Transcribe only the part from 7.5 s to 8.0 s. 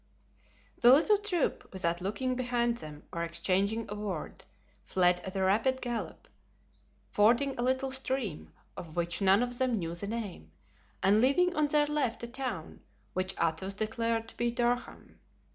a little